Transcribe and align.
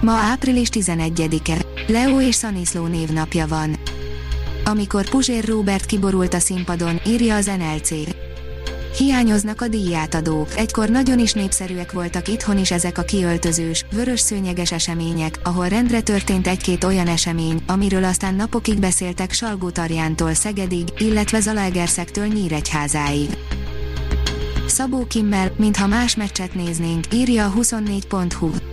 Ma 0.00 0.12
április 0.12 0.68
11-e. 0.72 1.56
Leo 1.86 2.20
és 2.20 2.34
Szaniszló 2.34 2.86
névnapja 2.86 3.46
van. 3.46 3.76
Amikor 4.64 5.08
Puzsér 5.08 5.44
Robert 5.44 5.86
kiborult 5.86 6.34
a 6.34 6.38
színpadon, 6.38 7.00
írja 7.06 7.34
az 7.34 7.50
NLC. 7.58 7.90
Hiányoznak 8.96 9.60
a 9.60 9.68
díjátadók. 9.68 10.56
Egykor 10.56 10.88
nagyon 10.88 11.18
is 11.18 11.32
népszerűek 11.32 11.92
voltak 11.92 12.28
itthon 12.28 12.58
is 12.58 12.70
ezek 12.70 12.98
a 12.98 13.02
kiöltözős, 13.02 13.84
vörös 13.92 14.20
szőnyeges 14.20 14.72
események, 14.72 15.38
ahol 15.42 15.68
rendre 15.68 16.00
történt 16.00 16.46
egy-két 16.46 16.84
olyan 16.84 17.06
esemény, 17.06 17.62
amiről 17.66 18.04
aztán 18.04 18.34
napokig 18.34 18.78
beszéltek 18.78 19.32
Salgó 19.32 19.70
Tarjántól 19.70 20.34
Szegedig, 20.34 20.84
illetve 20.98 21.40
Zalaegerszektől 21.40 22.26
Nyíregyházáig. 22.26 23.28
Szabó 24.66 25.06
Kimmel, 25.06 25.52
mintha 25.56 25.86
más 25.86 26.16
meccset 26.16 26.54
néznénk, 26.54 27.04
írja 27.12 27.46
a 27.46 27.52
24.hu. 27.52 28.69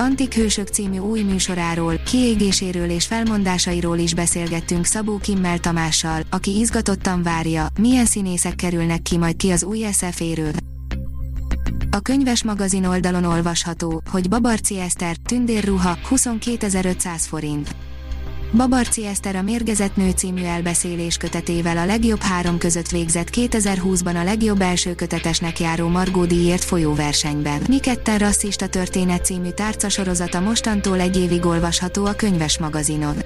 Antik 0.00 0.34
Hősök 0.34 0.68
című 0.68 0.98
új 0.98 1.22
műsoráról, 1.22 1.96
kiégéséről 1.96 2.90
és 2.90 3.06
felmondásairól 3.06 3.98
is 3.98 4.14
beszélgettünk 4.14 4.84
Szabó 4.84 5.18
Kimmel 5.18 5.58
Tamással, 5.58 6.22
aki 6.30 6.58
izgatottan 6.58 7.22
várja, 7.22 7.66
milyen 7.78 8.04
színészek 8.04 8.54
kerülnek 8.54 9.02
ki 9.02 9.16
majd 9.16 9.36
ki 9.36 9.50
az 9.50 9.64
új 9.64 9.86
SF-éről. 9.92 10.52
A 11.90 12.00
könyves 12.00 12.44
magazin 12.44 12.84
oldalon 12.84 13.24
olvasható, 13.24 14.02
hogy 14.10 14.28
Babarci 14.28 14.78
Eszter, 14.78 15.16
tündérruha, 15.16 15.98
22.500 16.10 17.22
forint. 17.28 17.74
Babarci 18.56 19.06
Eszter 19.06 19.36
a 19.36 19.42
Mérgezett 19.42 19.96
Nő 19.96 20.10
című 20.10 20.42
elbeszélés 20.42 21.16
kötetével 21.16 21.76
a 21.76 21.84
legjobb 21.84 22.20
három 22.20 22.58
között 22.58 22.88
végzett 22.88 23.28
2020-ban 23.32 24.20
a 24.20 24.24
legjobb 24.24 24.60
első 24.60 24.94
kötetesnek 24.94 25.60
járó 25.60 25.88
Margó 25.88 26.24
díjért 26.24 26.64
folyó 26.64 26.94
versenyben. 26.94 27.62
Mi 27.68 27.78
ketten 27.78 28.18
rasszista 28.18 28.66
történet 28.66 29.24
című 29.24 29.50
tárcasorozata 29.50 30.40
mostantól 30.40 31.00
egy 31.00 31.16
évig 31.16 31.46
olvasható 31.46 32.04
a 32.04 32.12
könyves 32.12 32.58
magazinon. 32.58 33.16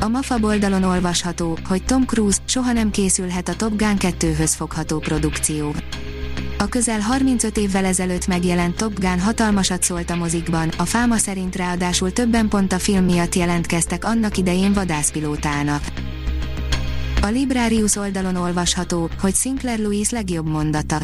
A 0.00 0.08
MAFA 0.08 0.38
oldalon 0.40 0.82
olvasható, 0.82 1.58
hogy 1.68 1.84
Tom 1.84 2.04
Cruise 2.04 2.38
soha 2.44 2.72
nem 2.72 2.90
készülhet 2.90 3.48
a 3.48 3.54
Top 3.54 3.76
Gun 3.76 3.96
2-höz 3.98 4.52
fogható 4.56 4.98
produkció. 4.98 5.74
A 6.58 6.68
közel 6.68 7.00
35 7.00 7.56
évvel 7.56 7.84
ezelőtt 7.84 8.26
megjelent 8.26 8.76
Top 8.76 8.98
Gun 8.98 9.20
hatalmasat 9.20 9.82
szólt 9.82 10.10
a 10.10 10.16
mozikban, 10.16 10.68
a 10.68 10.84
fáma 10.84 11.16
szerint 11.16 11.56
ráadásul 11.56 12.12
többen 12.12 12.48
pont 12.48 12.72
a 12.72 12.78
film 12.78 13.04
miatt 13.04 13.34
jelentkeztek 13.34 14.04
annak 14.04 14.36
idején 14.36 14.72
vadászpilótának. 14.72 15.82
A 17.22 17.26
Librarius 17.26 17.96
oldalon 17.96 18.36
olvasható, 18.36 19.10
hogy 19.20 19.34
Sinclair 19.34 19.78
Louis 19.78 20.10
legjobb 20.10 20.48
mondata. 20.48 21.00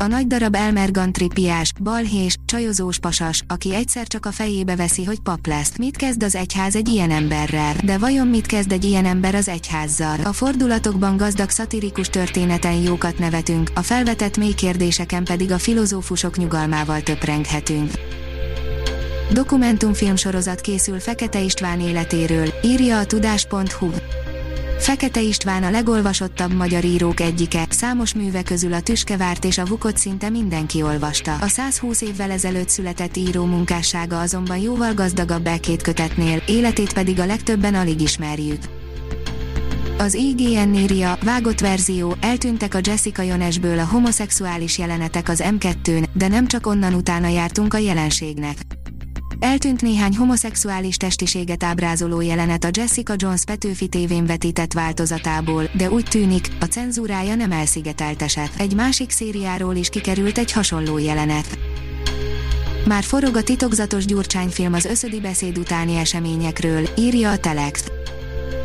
A 0.00 0.06
nagy 0.06 0.26
darab 0.26 0.54
Elmer 0.54 0.90
Gantripiás, 0.90 1.72
balhés, 1.82 2.36
csajozós 2.44 2.98
pasas, 2.98 3.42
aki 3.46 3.74
egyszer 3.74 4.06
csak 4.06 4.26
a 4.26 4.32
fejébe 4.32 4.76
veszi, 4.76 5.04
hogy 5.04 5.20
pap 5.20 5.46
lesz. 5.46 5.76
Mit 5.78 5.96
kezd 5.96 6.22
az 6.22 6.34
egyház 6.34 6.76
egy 6.76 6.88
ilyen 6.88 7.10
emberrel? 7.10 7.74
De 7.84 7.98
vajon 7.98 8.26
mit 8.26 8.46
kezd 8.46 8.72
egy 8.72 8.84
ilyen 8.84 9.04
ember 9.04 9.34
az 9.34 9.48
egyházzal? 9.48 10.16
A 10.24 10.32
fordulatokban 10.32 11.16
gazdag 11.16 11.50
szatirikus 11.50 12.08
történeten 12.08 12.72
jókat 12.72 13.18
nevetünk, 13.18 13.70
a 13.74 13.82
felvetett 13.82 14.36
mély 14.36 14.54
kérdéseken 14.54 15.24
pedig 15.24 15.52
a 15.52 15.58
filozófusok 15.58 16.36
nyugalmával 16.36 17.00
töprenghetünk. 17.00 17.90
Dokumentumfilm 19.32 20.16
sorozat 20.16 20.60
készül 20.60 21.00
Fekete 21.00 21.40
István 21.40 21.80
életéről, 21.80 22.48
írja 22.62 22.98
a 22.98 23.06
tudás.hu. 23.06 23.90
Fekete 24.80 25.20
István 25.20 25.62
a 25.62 25.70
legolvasottabb 25.70 26.54
magyar 26.54 26.84
írók 26.84 27.20
egyike, 27.20 27.66
számos 27.68 28.14
műve 28.14 28.42
közül 28.42 28.72
a 28.72 28.80
Tüskevárt 28.80 29.44
és 29.44 29.58
a 29.58 29.64
Vukot 29.64 29.96
szinte 29.96 30.28
mindenki 30.28 30.82
olvasta. 30.82 31.34
A 31.34 31.48
120 31.48 32.00
évvel 32.00 32.30
ezelőtt 32.30 32.68
született 32.68 33.16
író 33.16 33.44
munkássága 33.44 34.20
azonban 34.20 34.58
jóval 34.58 34.94
gazdagabb 34.94 35.46
elkét 35.46 35.82
kötetnél, 35.82 36.42
életét 36.46 36.92
pedig 36.92 37.20
a 37.20 37.26
legtöbben 37.26 37.74
alig 37.74 38.00
ismerjük. 38.00 38.62
Az 39.98 40.14
IGN 40.14 40.74
írja, 40.74 41.18
vágott 41.24 41.60
verzió, 41.60 42.16
eltűntek 42.20 42.74
a 42.74 42.80
Jessica 42.82 43.22
Jonesből 43.22 43.78
a 43.78 43.84
homoszexuális 43.84 44.78
jelenetek 44.78 45.28
az 45.28 45.42
M2-n, 45.44 46.04
de 46.12 46.28
nem 46.28 46.46
csak 46.46 46.66
onnan 46.66 46.94
utána 46.94 47.28
jártunk 47.28 47.74
a 47.74 47.78
jelenségnek. 47.78 48.56
Eltűnt 49.40 49.82
néhány 49.82 50.16
homoszexuális 50.16 50.96
testiséget 50.96 51.62
ábrázoló 51.62 52.20
jelenet 52.20 52.64
a 52.64 52.68
Jessica 52.72 53.14
Jones 53.16 53.44
Petőfi 53.44 53.88
tévén 53.88 54.26
vetített 54.26 54.72
változatából, 54.72 55.70
de 55.76 55.90
úgy 55.90 56.04
tűnik, 56.04 56.48
a 56.60 56.64
cenzúrája 56.64 57.34
nem 57.34 57.52
elszigeteltesett. 57.52 58.52
Egy 58.58 58.74
másik 58.74 59.10
szériáról 59.10 59.74
is 59.74 59.88
kikerült 59.88 60.38
egy 60.38 60.52
hasonló 60.52 60.98
jelenet. 60.98 61.58
Már 62.86 63.02
forog 63.02 63.36
a 63.36 63.42
titokzatos 63.42 64.04
gyurcsányfilm 64.04 64.72
az 64.72 64.84
összödi 64.84 65.20
beszéd 65.20 65.58
utáni 65.58 65.96
eseményekről, 65.96 66.88
írja 66.96 67.30
a 67.30 67.38
Telex. 67.38 67.84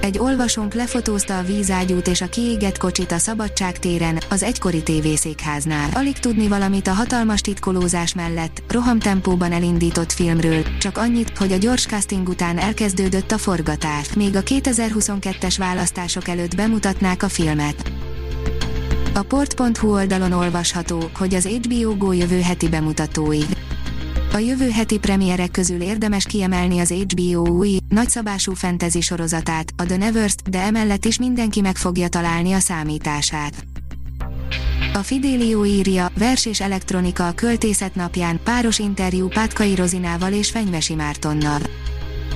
Egy 0.02 0.18
olvasónk 0.18 0.74
lefotózta 0.74 1.38
a 1.38 1.44
vízágyút 1.44 2.08
és 2.08 2.22
a 2.22 2.30
kiégett 2.30 2.78
kocsit 2.78 3.12
a 3.12 3.18
Szabadság 3.18 3.80
téren, 3.80 4.18
az 4.30 4.44
egykori 4.44 4.84
tévészékháznál. 4.84 5.90
Alig 5.94 6.20
tudni 6.20 6.48
valamit 6.48 6.88
a 6.88 6.94
hatalmas 6.94 7.42
titkolózás 7.42 8.14
mellett, 8.14 8.64
rohamtempóban 8.68 9.52
elindított 9.52 10.12
filmről, 10.12 10.64
csak 10.80 10.98
annyit, 10.98 11.38
hogy 11.38 11.52
a 11.52 11.58
gyors 11.58 11.86
casting 11.86 12.28
után 12.28 12.58
elkezdődött 12.58 13.32
a 13.32 13.38
forgatás. 13.38 14.14
Még 14.14 14.36
a 14.36 14.44
2022-es 14.44 15.56
választások 15.58 16.28
előtt 16.28 16.56
bemutatnák 16.56 17.24
a 17.24 17.30
filmet. 17.30 17.92
A 19.14 19.22
port.hu 19.22 19.94
oldalon 19.94 20.32
olvasható, 20.32 21.10
hogy 21.18 21.36
az 21.36 21.48
HBO 21.48 21.96
Go 21.98 22.12
jövő 22.12 22.42
heti 22.42 22.70
bemutatói. 22.70 23.42
A 24.36 24.40
jövő 24.40 24.70
heti 24.70 24.98
premierek 24.98 25.52
közül 25.52 25.82
érdemes 25.82 26.26
kiemelni 26.26 26.80
az 26.80 26.92
HBO 26.92 27.48
új, 27.48 27.78
nagyszabású 27.90 28.54
fantasy 28.54 29.02
sorozatát, 29.02 29.74
a 29.78 29.84
The 29.84 29.98
Nevers-t, 29.98 30.50
de 30.50 30.60
emellett 30.60 31.06
is 31.06 31.20
mindenki 31.20 31.62
meg 31.62 31.76
fogja 31.76 32.08
találni 32.08 32.54
a 32.54 32.60
számítását. 32.60 33.66
A 34.94 34.98
Fidelio 34.98 35.66
írja, 35.66 36.12
vers 36.18 36.46
és 36.46 36.62
elektronika 36.62 37.28
a 37.28 37.32
költészet 37.32 37.96
napján, 37.96 38.40
páros 38.44 38.80
interjú 38.80 39.28
Pátkai 39.28 39.76
Rozinával 39.76 40.34
és 40.34 40.50
Fenyvesi 40.50 40.94
Mártonnal. 40.94 41.60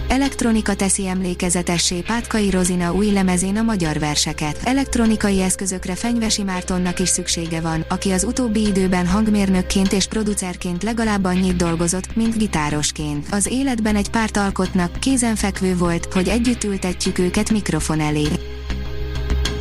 Elektronika 0.09 0.75
teszi 0.75 1.07
emlékezetessé 1.07 2.01
Pátkai 2.01 2.49
Rozina 2.49 2.93
új 2.93 3.11
lemezén 3.11 3.57
a 3.57 3.61
magyar 3.61 3.99
verseket. 3.99 4.59
Elektronikai 4.63 5.41
eszközökre 5.41 5.95
Fenyvesi 5.95 6.43
Mártonnak 6.43 6.99
is 6.99 7.09
szüksége 7.09 7.61
van, 7.61 7.85
aki 7.89 8.11
az 8.11 8.23
utóbbi 8.23 8.67
időben 8.67 9.07
hangmérnökként 9.07 9.91
és 9.91 10.05
producerként 10.05 10.83
legalább 10.83 11.23
annyit 11.23 11.55
dolgozott, 11.55 12.15
mint 12.15 12.37
gitárosként. 12.37 13.27
Az 13.31 13.47
életben 13.47 13.95
egy 13.95 14.09
párt 14.09 14.37
alkotnak, 14.37 14.99
kézenfekvő 14.99 15.77
volt, 15.77 16.13
hogy 16.13 16.27
együtt 16.27 16.63
ültetjük 16.63 17.19
őket 17.19 17.51
mikrofon 17.51 17.99
elé. 17.99 18.27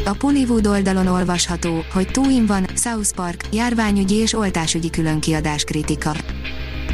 A 0.04 0.12
Pollywood 0.12 0.66
oldalon 0.66 1.06
olvasható, 1.06 1.84
hogy 1.92 2.08
túin 2.10 2.46
van 2.46 2.66
South 2.74 3.10
Park, 3.14 3.44
járványügyi 3.52 4.14
és 4.14 4.34
oltásügyi 4.34 4.90
különkiadás 4.90 5.64
kritika. 5.64 6.16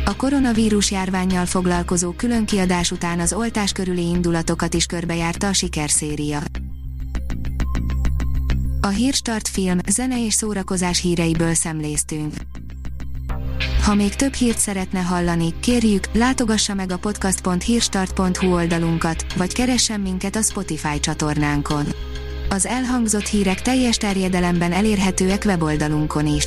A 0.07 0.17
koronavírus 0.17 0.91
járványjal 0.91 1.47
foglalkozó 1.47 2.11
különkiadás 2.11 2.91
után 2.91 3.21
az 3.21 3.33
oltás 3.33 3.73
körüli 3.73 4.09
indulatokat 4.09 4.75
is 4.75 4.87
körbejárta 4.87 5.49
a 5.49 5.53
sikerszéria. 5.53 6.43
A 8.81 8.89
Hírstart 8.89 9.49
film, 9.49 9.79
zene 9.89 10.25
és 10.25 10.35
szórakozás 10.35 11.01
híreiből 11.01 11.55
szemléztünk. 11.55 12.35
Ha 13.83 13.95
még 13.95 14.15
több 14.15 14.33
hírt 14.33 14.59
szeretne 14.59 15.01
hallani, 15.01 15.55
kérjük, 15.61 16.09
látogassa 16.13 16.75
meg 16.75 16.91
a 16.93 16.99
podcast.hírstart.hu 16.99 18.53
oldalunkat, 18.55 19.35
vagy 19.37 19.53
keressen 19.53 20.01
minket 20.01 20.37
a 20.37 20.43
Spotify 20.43 21.01
csatornánkon. 21.01 21.85
Az 22.49 22.67
elhangzott 22.67 23.27
hírek 23.27 23.63
teljes 23.63 23.97
terjedelemben 23.97 24.73
elérhetőek 24.73 25.43
weboldalunkon 25.45 26.27
is. 26.27 26.47